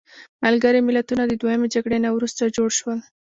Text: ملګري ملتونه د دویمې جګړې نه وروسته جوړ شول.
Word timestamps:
ملګري 0.43 0.79
ملتونه 0.87 1.23
د 1.25 1.33
دویمې 1.41 1.67
جګړې 1.75 1.97
نه 2.05 2.09
وروسته 2.15 2.53
جوړ 2.55 2.69
شول. 2.79 2.99